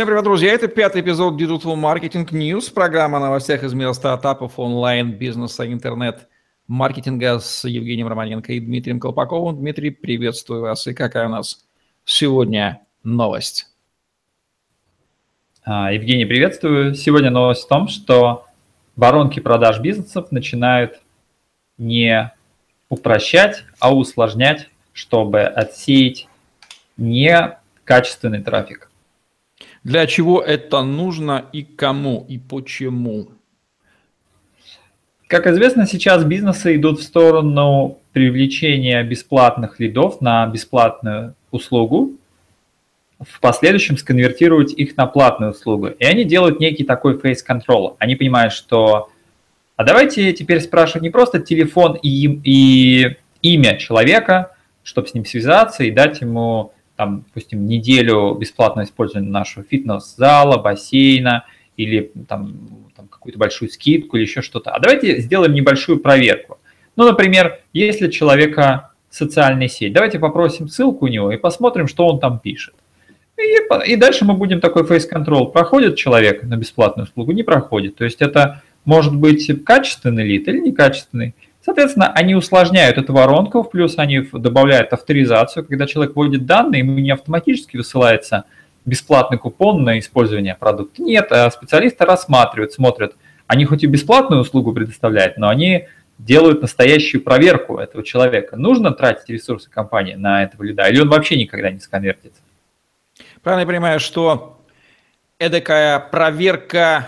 [0.00, 0.54] Всем привет, друзья!
[0.54, 6.26] Это пятый эпизод Digital Marketing News, программа о новостях из мира стартапов, онлайн, бизнеса, интернет,
[6.66, 9.58] маркетинга с Евгением Романенко и Дмитрием Колпаковым.
[9.58, 10.86] Дмитрий, приветствую вас.
[10.86, 11.66] И какая у нас
[12.06, 13.66] сегодня новость?
[15.64, 16.94] А, Евгений, приветствую.
[16.94, 18.46] Сегодня новость в том, что
[18.96, 20.98] воронки продаж бизнесов начинают
[21.76, 22.32] не
[22.88, 26.26] упрощать, а усложнять, чтобы отсеять
[26.96, 28.89] некачественный трафик.
[29.82, 33.28] Для чего это нужно и кому и почему?
[35.26, 42.12] Как известно, сейчас бизнесы идут в сторону привлечения бесплатных лидов на бесплатную услугу,
[43.20, 45.88] в последующем сконвертировать их на платную услугу.
[45.88, 47.96] И они делают некий такой фейс-контрол.
[48.00, 49.10] Они понимают, что
[49.76, 55.84] а давайте теперь спрашивать не просто телефон и, и имя человека, чтобы с ним связаться
[55.84, 61.46] и дать ему там, допустим, неделю бесплатного использования нашего фитнес-зала, бассейна
[61.78, 62.58] или там,
[62.94, 64.70] там какую-то большую скидку или еще что-то.
[64.72, 66.58] А давайте сделаем небольшую проверку.
[66.96, 72.20] Ну, например, если человека социальная сеть, давайте попросим ссылку у него и посмотрим, что он
[72.20, 72.74] там пишет.
[73.38, 75.52] И, и дальше мы будем такой face-control.
[75.52, 77.96] Проходит человек на бесплатную услугу, не проходит.
[77.96, 81.34] То есть это может быть качественный лид или некачественный.
[81.70, 87.12] Соответственно, они усложняют эту воронку, плюс они добавляют авторизацию, когда человек вводит данные, ему не
[87.12, 88.42] автоматически высылается
[88.84, 91.00] бесплатный купон на использование продукта.
[91.00, 93.14] Нет, а специалисты рассматривают, смотрят.
[93.46, 95.86] Они хоть и бесплатную услугу предоставляют, но они
[96.18, 98.56] делают настоящую проверку этого человека.
[98.56, 102.42] Нужно тратить ресурсы компании на этого лида, или он вообще никогда не сконвертится?
[103.44, 104.60] Правильно я понимаю, что
[105.38, 107.06] эдакая проверка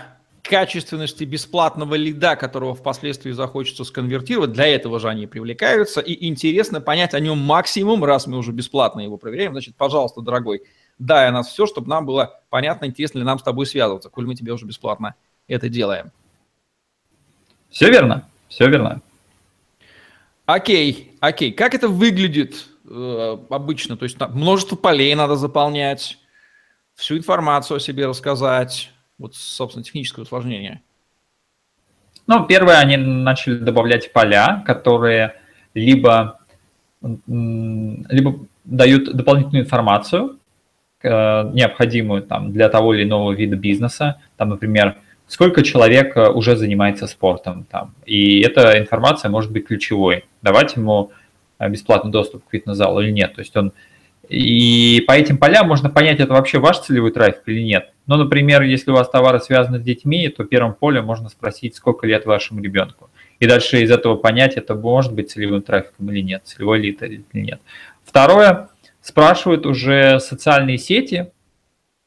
[0.53, 4.51] качественности бесплатного лида, которого впоследствии захочется сконвертировать.
[4.51, 5.99] Для этого же они привлекаются.
[5.99, 9.53] И интересно понять о нем максимум, раз мы уже бесплатно его проверяем.
[9.53, 10.61] Значит, пожалуйста, дорогой,
[10.99, 14.27] дай о нас все, чтобы нам было понятно, интересно ли нам с тобой связываться, коль
[14.27, 15.15] мы тебе уже бесплатно
[15.47, 16.11] это делаем.
[17.71, 19.01] Все верно, все верно.
[20.45, 21.51] Окей, окей.
[21.51, 23.97] Как это выглядит э, обычно?
[23.97, 26.19] То есть множество полей надо заполнять,
[26.93, 28.91] всю информацию о себе рассказать,
[29.23, 30.81] вот, собственно, техническое усложнение?
[32.27, 35.35] Ну, первое, они начали добавлять поля, которые
[35.73, 36.39] либо,
[37.01, 40.39] либо дают дополнительную информацию,
[41.01, 44.21] э, необходимую там, для того или иного вида бизнеса.
[44.35, 44.97] Там, например,
[45.27, 47.65] сколько человек э, уже занимается спортом.
[47.71, 50.25] Там, и эта информация может быть ключевой.
[50.41, 51.11] Давать ему
[51.59, 53.35] э, бесплатный доступ к фитнес-залу или нет.
[53.35, 53.71] То есть он
[54.29, 57.91] и по этим полям можно понять, это вообще ваш целевой трафик или нет.
[58.07, 62.07] Ну, например, если у вас товары связаны с детьми, то первым полем можно спросить, сколько
[62.07, 63.09] лет вашему ребенку.
[63.39, 67.23] И дальше из этого понять, это может быть целевым трафиком или нет, целевой лид или
[67.33, 67.61] нет.
[68.05, 68.69] Второе,
[69.01, 71.31] спрашивают уже социальные сети,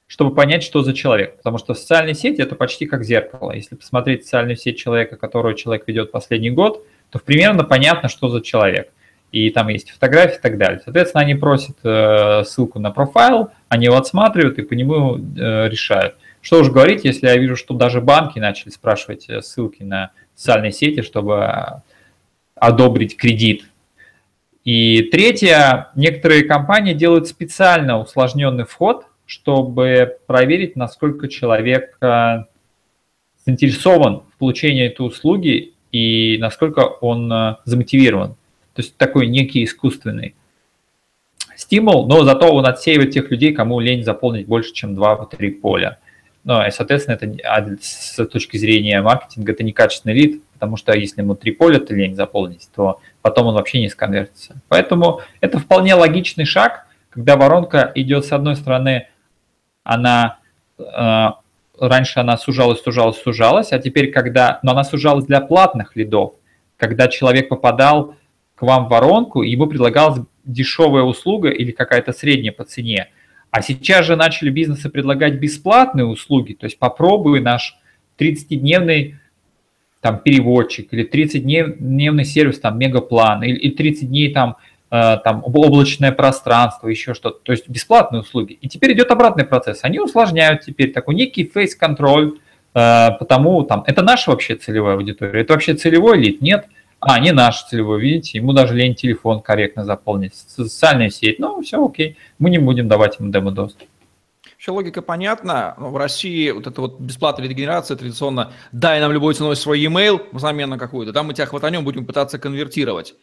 [0.07, 1.37] чтобы понять, что за человек.
[1.37, 3.53] Потому что социальные сети– это почти как зеркало.
[3.53, 8.41] Если посмотреть социальную сеть человека, которую человек ведет последний год, то примерно понятно, что за
[8.41, 8.91] человек
[9.33, 10.81] и там есть фотографии и так далее.
[10.85, 16.17] Соответственно, они просят э, ссылку на профайл, они его отсматривают и по нему э, решают.
[16.41, 20.73] Что уж говорить, если я вижу, что даже банки начали спрашивать э, ссылки на социальные
[20.73, 21.83] сети, чтобы
[22.55, 23.69] одобрить кредит.
[24.65, 31.99] И третье, некоторые компании делают специально усложненный вход, чтобы проверить, насколько человек
[33.45, 38.37] заинтересован в получении этой услуги и насколько он замотивирован.
[38.77, 40.35] То есть такой некий искусственный
[41.57, 45.99] стимул, но зато он отсеивает тех людей, кому лень заполнить больше, чем 2-3 поля.
[46.45, 51.23] Ну, и, соответственно, это а с точки зрения маркетинга это некачественный лид, потому что если
[51.23, 54.61] ему три поля ты лень заполнить, то потом он вообще не сконвертится.
[54.69, 59.09] Поэтому это вполне логичный шаг, когда воронка идет с одной стороны,
[59.85, 60.39] она
[60.79, 61.29] э,
[61.81, 66.35] раньше она сужалась, сужалась, сужалась, а теперь когда, но она сужалась для платных лидов,
[66.77, 68.15] когда человек попадал
[68.57, 73.09] к вам в воронку, ему предлагалась дешевая услуга или какая-то средняя по цене.
[73.51, 77.79] А сейчас же начали бизнесы предлагать бесплатные услуги, то есть попробуй наш
[78.19, 79.17] 30-дневный
[80.01, 84.57] там переводчик или 30-дневный сервис там мегаплан или, или 30 дней там
[84.91, 88.59] э, там облачное пространство, еще что-то, то есть бесплатные услуги.
[88.61, 89.81] И теперь идет обратный процесс.
[89.83, 92.39] Они усложняют теперь такой некий фейс-контроль,
[92.75, 96.67] э, потому там это наша вообще целевая аудитория, это вообще целевой лид, нет,
[97.09, 100.35] а, не наш целевой, видите, ему даже лень телефон корректно заполнить.
[100.35, 103.89] Социальная сеть, ну, все окей, мы не будем давать ему демо-доступ.
[104.43, 105.75] Вообще логика понятна.
[105.79, 110.69] В России вот эта вот бесплатная регенерация традиционно дай нам любой ценой свой e-mail взамен
[110.69, 113.15] на какую-то, там мы тебя хватанем, будем пытаться конвертировать.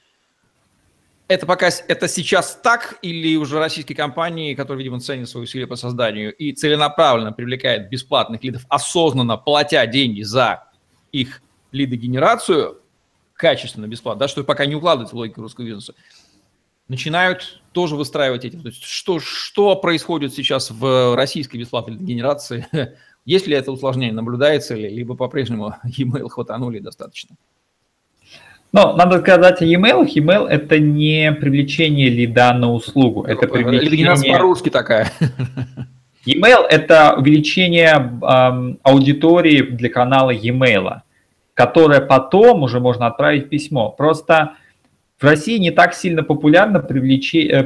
[1.27, 5.75] Это пока это сейчас так, или уже российские компании, которые, видимо, ценят свои усилия по
[5.75, 10.63] созданию и целенаправленно привлекают бесплатных лидов, осознанно платя деньги за
[11.11, 11.41] их
[11.73, 12.77] лидогенерацию,
[13.43, 15.93] качественно, бесплатно, да, что пока не укладывается в логику русского бизнеса,
[16.87, 18.55] начинают тоже выстраивать эти.
[18.55, 22.65] То есть что, что происходит сейчас в российской бесплатной генерации?
[23.25, 27.35] Есть ли это усложнение, наблюдается ли, либо по-прежнему e-mail хватанули достаточно?
[28.71, 30.07] Ну, надо сказать о e-mail.
[30.07, 33.23] E-mail– это не привлечение лида на услугу.
[33.23, 34.37] Это привлечение...
[34.37, 35.11] по-русски такая.
[36.25, 41.01] E-mail– это увеличение эм, аудитории для канала e-mail,
[41.53, 43.89] которое потом уже можно отправить письмо.
[43.89, 44.53] Просто
[45.19, 47.63] в России не так сильно популярно э,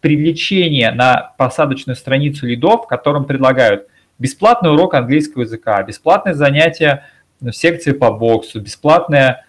[0.00, 3.86] привлечение на посадочную страницу лидов, в котором предлагают
[4.18, 7.04] бесплатный урок английского языка, бесплатное занятие
[7.40, 9.44] в секции по боксу, бесплатное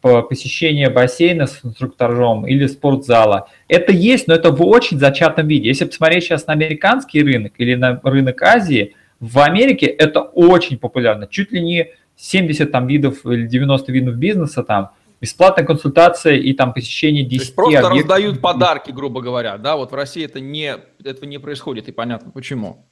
[0.00, 3.48] посещение бассейна с инструктором или спортзала.
[3.66, 5.68] Это есть, но это в очень зачатом виде.
[5.68, 11.26] Если посмотреть сейчас на американский рынок или на рынок Азии, в Америке это очень популярно.
[11.26, 11.88] Чуть ли не
[12.22, 14.90] 70 там, видов или 90 видов бизнеса там,
[15.20, 18.10] бесплатная консультация и там посещение 10 То есть просто объектов.
[18.10, 19.76] раздают подарки, грубо говоря, да?
[19.76, 22.86] Вот в России это не, этого не происходит, и понятно почему.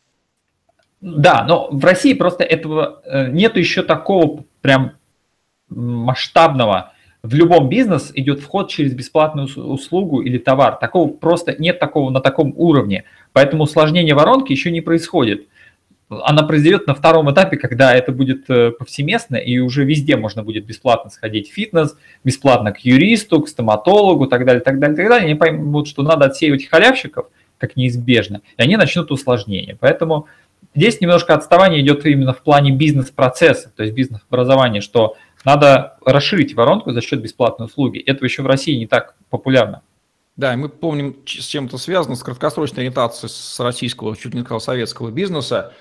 [1.01, 4.93] Да, но в России просто этого э, нет еще такого прям
[5.69, 6.93] масштабного.
[7.23, 10.77] В любом бизнес идет вход через бесплатную услугу или товар.
[10.77, 13.05] Такого просто нет такого на таком уровне.
[13.33, 15.47] Поэтому усложнение воронки еще не происходит.
[16.11, 20.67] Она произойдет на втором этапе, когда это будет э, повсеместно, и уже везде можно будет
[20.67, 25.27] бесплатно сходить в фитнес, бесплатно к юристу, к стоматологу, так далее, так далее, так далее.
[25.27, 27.27] Они поймут, что надо отсеивать халявщиков,
[27.59, 29.77] как неизбежно, и они начнут усложнение.
[29.79, 30.27] Поэтому
[30.75, 36.93] Здесь немножко отставание идет именно в плане бизнес-процесса, то есть бизнес-образования, что надо расширить воронку
[36.93, 37.99] за счет бесплатной услуги.
[37.99, 39.83] Это еще в России не так популярно.
[40.37, 44.61] Да, мы помним, с чем это связано, с краткосрочной ориентацией с российского, чуть не сказал,
[44.61, 45.73] советского бизнеса.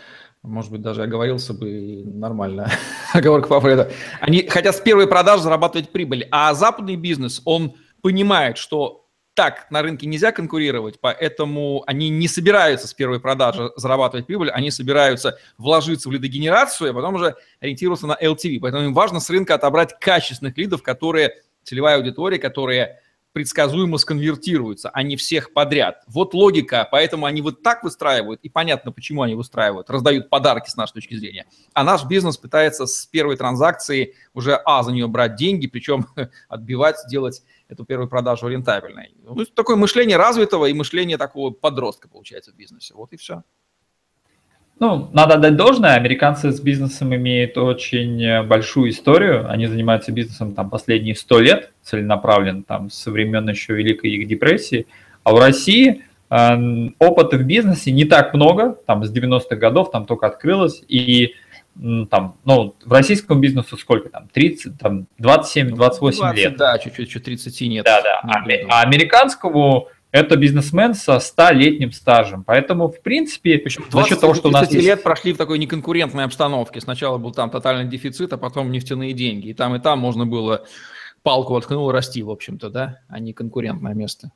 [0.44, 2.72] Может быть, даже оговорился бы нормально.
[3.14, 3.92] Оговорка по Фреда.
[4.22, 9.82] Они хотят с первой продажи зарабатывать прибыль, а западный бизнес, он понимает, что так на
[9.82, 16.10] рынке нельзя конкурировать, поэтому они не собираются с первой продажи зарабатывать прибыль, они собираются вложиться
[16.10, 18.60] в лидогенерацию, а потом уже ориентироваться на LTV.
[18.62, 23.00] Поэтому им важно с рынка отобрать качественных лидов, которые целевая аудитория, которые
[23.34, 26.04] предсказуемо сконвертируются, а не всех подряд.
[26.08, 30.76] Вот логика, поэтому они вот так выстраивают, и понятно, почему они выстраивают, раздают подарки с
[30.76, 31.46] нашей точки зрения.
[31.74, 36.08] А наш бизнес пытается с первой транзакции уже, а, за нее брать деньги, причем
[36.48, 39.14] отбивать, делать эту первую продажу рентабельной.
[39.24, 42.94] Ну, такое мышление развитого и мышление такого подростка получается в бизнесе.
[42.96, 43.44] Вот и все.
[44.80, 50.70] Ну, надо отдать должное, американцы с бизнесом имеют очень большую историю, они занимаются бизнесом там
[50.70, 54.88] последние сто лет целенаправленно, там со времен еще Великой их депрессии,
[55.24, 60.06] а в России э, опыта в бизнесе не так много, там с 90-х годов там
[60.06, 61.34] только открылось, и
[62.10, 66.58] там, ну, в российском бизнесу сколько там, 30, там, 27, 28 20, лет.
[66.58, 67.86] Да, чуть-чуть, чуть 30 нет.
[67.86, 72.44] Да, да, а, а американскому это бизнесмен со 100-летним стажем.
[72.44, 74.86] Поэтому, в принципе, Причем за счет того, что у нас есть...
[74.86, 76.82] лет прошли в такой неконкурентной обстановке.
[76.82, 79.50] Сначала был там тотальный дефицит, а потом нефтяные деньги.
[79.50, 80.66] И там, и там можно было
[81.22, 84.32] палку воткнул расти, в общем-то, да, а не конкурентное место.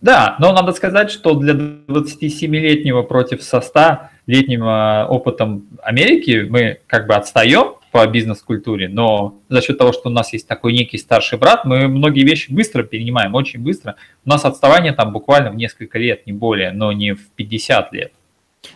[0.00, 7.14] Да, но надо сказать, что для 27-летнего против со 100-летним опытом Америки мы как бы
[7.14, 11.64] отстаем по бизнес-культуре, но за счет того, что у нас есть такой некий старший брат,
[11.64, 13.96] мы многие вещи быстро перенимаем, очень быстро.
[14.24, 18.12] У нас отставание там буквально в несколько лет, не более, но не в 50 лет.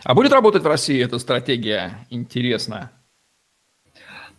[0.03, 2.05] А будет работать в России эта стратегия?
[2.09, 2.91] Интересно.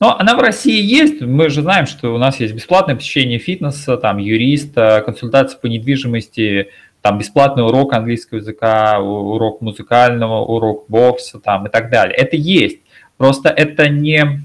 [0.00, 1.21] Но она в России есть.
[1.21, 6.71] Мы же знаем, что у нас есть бесплатное посещение фитнеса, там юриста, консультации по недвижимости,
[7.00, 12.16] там бесплатный урок английского языка, урок музыкального, урок бокса там и так далее.
[12.16, 12.81] Это есть.
[13.16, 14.43] Просто это не,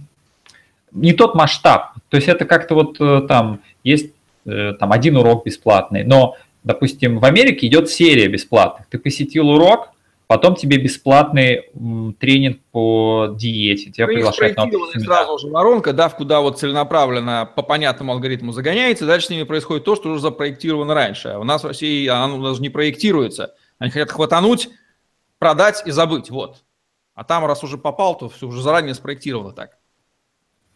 [0.91, 1.93] не тот масштаб.
[2.09, 4.11] То есть это как-то вот э, там есть
[4.45, 8.87] э, там один урок бесплатный, но, допустим, в Америке идет серия бесплатных.
[8.87, 9.93] Ты посетил урок,
[10.29, 11.71] Потом тебе бесплатный
[12.19, 13.89] тренинг по диете.
[13.89, 14.69] Тебя ну, приглашают на
[14.99, 19.41] сразу же воронка, да, в куда вот целенаправленно по понятному алгоритму загоняется, дальше с ними
[19.41, 21.29] происходит то, что уже запроектировано раньше.
[21.29, 23.55] А у нас в России оно даже не проектируется.
[23.79, 24.69] Они хотят хватануть,
[25.39, 26.57] продать и забыть, вот.
[27.15, 29.78] А там, раз уже попал, то все уже заранее спроектировано так.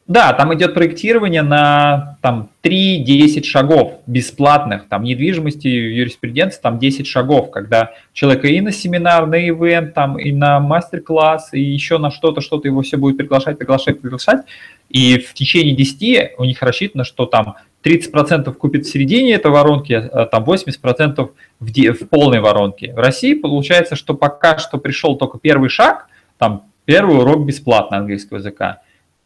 [0.06, 7.52] Да, там идет проектирование на там, 3-10 шагов бесплатных, там недвижимости, юриспруденции, там 10 шагов,
[7.52, 12.42] когда человека и на семинар, на ивент, там, и на мастер-класс, и еще на что-то,
[12.42, 14.42] что-то его все будет приглашать, приглашать, приглашать,
[14.90, 17.56] и в течение 10 у них рассчитано, что там
[17.86, 21.30] 30% купит в середине этой воронки, а там 80%
[21.62, 22.94] в, в полной воронке.
[22.94, 26.08] В России получается, что пока что пришел только первый шаг,
[26.38, 28.82] там первый урок бесплатно английского языка,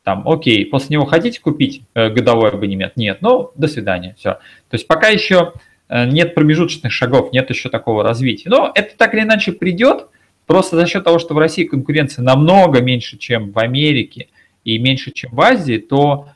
[0.08, 2.96] там, окей, после него хотите купить э, годовой абонемент?
[2.96, 4.36] Нет, ну, до свидания, все.
[4.70, 5.52] То есть пока еще
[5.90, 8.48] э, нет промежуточных шагов, нет еще такого развития.
[8.48, 10.08] Но это так или иначе придет,
[10.46, 14.30] просто за счет того, что в России конкуренция намного меньше, чем в Америке
[14.64, 16.30] и меньше, чем в Азии, то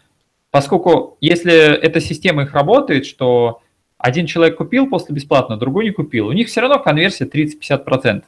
[0.49, 3.61] поскольку если эта система их работает, что
[3.97, 8.23] один человек купил после бесплатно, другой не купил, у них все равно конверсия 30-50%.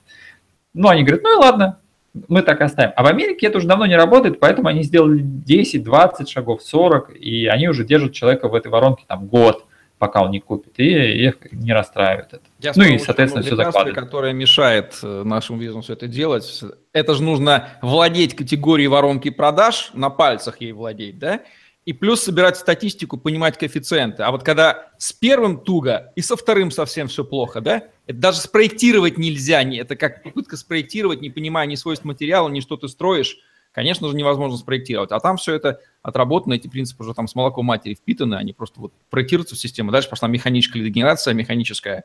[0.73, 1.79] Ну, они говорят, ну и ладно,
[2.27, 2.93] мы так оставим.
[2.95, 7.15] А в Америке это уже давно не работает, поэтому они сделали 10, 20 шагов, 40,
[7.15, 9.65] и они уже держат человека в этой воронке там год,
[9.97, 12.43] пока он не купит, и их не расстраивает это.
[12.59, 13.95] Я ну и, соответственно, все закладывает.
[13.95, 20.09] которое мешает э, нашему бизнесу это делать, это же нужно владеть категорией воронки продаж, на
[20.09, 21.41] пальцах ей владеть, да,
[21.85, 24.23] и плюс собирать статистику, понимать коэффициенты.
[24.23, 28.39] А вот когда с первым туго и со вторым совсем все плохо, да, это даже
[28.39, 29.63] спроектировать нельзя.
[29.63, 33.37] Это как попытка спроектировать, не понимая ни свойств материала, ни что ты строишь.
[33.73, 35.11] Конечно же, невозможно спроектировать.
[35.11, 38.79] А там все это отработано, эти принципы уже там с молоком матери впитаны, они просто
[38.79, 39.91] вот проектируются в систему.
[39.91, 42.03] Дальше пошла механическая лидогенерация, механическое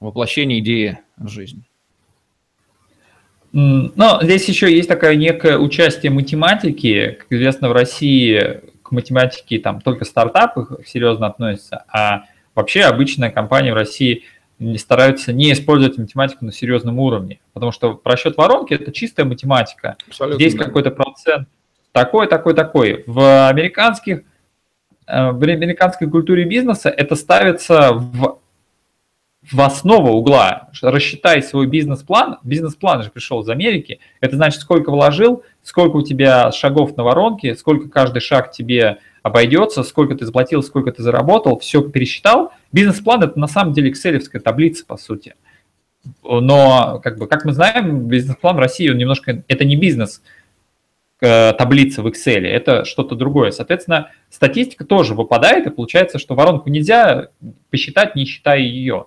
[0.00, 1.66] воплощение идеи в жизнь.
[3.52, 7.16] Но здесь еще есть такое некое участие математики.
[7.18, 12.24] Как известно, в России к математике там только стартапы серьезно относятся, а
[12.54, 14.24] вообще обычная компания в России
[14.76, 19.96] стараются не использовать математику на серьезном уровне, потому что расчет воронки– это чистая математика.
[20.08, 20.64] Абсолютно, Здесь да.
[20.64, 21.48] какой-то процент
[21.92, 23.04] такой, такой, такой.
[23.06, 24.22] В американских
[25.06, 28.40] э, в американской культуре бизнеса это ставится в
[29.50, 35.42] в основу угла, рассчитай свой бизнес-план, бизнес-план же пришел из Америки, это значит, сколько вложил,
[35.62, 40.92] сколько у тебя шагов на воронке, сколько каждый шаг тебе обойдется, сколько ты заплатил, сколько
[40.92, 42.52] ты заработал, все пересчитал.
[42.72, 45.34] Бизнес-план это на самом деле excel таблица, по сути.
[46.22, 50.22] Но, как бы, как мы знаем, бизнес-план в России, он немножко, это не бизнес,
[51.20, 53.50] э, таблица в Excel, это что-то другое.
[53.50, 57.28] Соответственно, статистика тоже выпадает, и получается, что воронку нельзя
[57.70, 59.06] посчитать, не считая ее.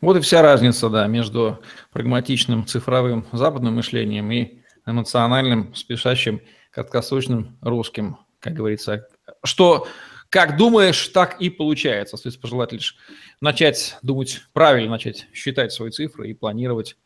[0.00, 1.60] Вот и вся разница, да, между
[1.92, 9.08] прагматичным цифровым западным мышлением и эмоциональным, спешащим, краткосрочным русским, как говорится.
[9.42, 9.86] Что
[10.28, 12.16] как думаешь, так и получается.
[12.16, 12.96] То пожелать лишь
[13.40, 16.96] начать думать правильно, начать считать свои цифры и планировать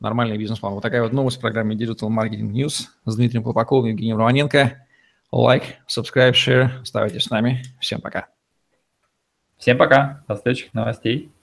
[0.00, 0.74] нормальный бизнес-план.
[0.74, 4.86] Вот такая вот новость в программе Digital Marketing News с Дмитрием Колпаковым и Евгением Романенко.
[5.32, 6.82] Лайк, subscribe, share.
[6.82, 7.62] Оставайтесь с нами.
[7.80, 8.28] Всем пока.
[9.58, 10.24] Всем пока.
[10.28, 11.33] До следующих новостей.